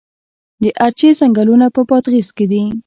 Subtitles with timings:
[0.63, 2.63] د ارچې ځنګلونه په بادغیس کې دي؟